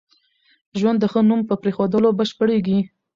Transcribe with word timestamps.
ژوند 0.79 0.97
د 1.01 1.05
ښه 1.11 1.21
نوم 1.29 1.41
په 1.49 1.55
پرېښوولو 1.61 2.09
بشپړېږي. 2.19 2.79